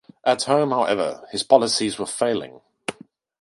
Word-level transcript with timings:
At 0.23 0.45
home, 0.45 0.71
however, 0.71 1.27
his 1.31 1.43
policies 1.43 1.99
were 1.99 2.07
failing. 2.07 2.61